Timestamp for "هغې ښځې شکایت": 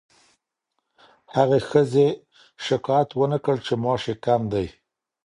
1.35-3.09